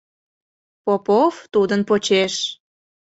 [0.85, 2.33] Попов тудын почеш...